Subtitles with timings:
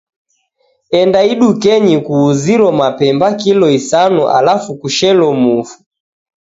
[0.99, 5.77] Enda idukenyi kuuziro mapemba kilo isanu alafu kushelo mufu.